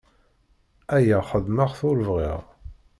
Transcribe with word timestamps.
Aya 0.95 1.19
xedmeɣ-t 1.29 1.79
ur 1.89 1.97
bɣiɣ. 2.07 2.41